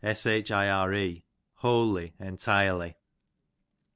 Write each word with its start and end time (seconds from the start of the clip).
Shire, 0.15 1.21
wholly, 1.57 2.13
entirely. 2.19 2.97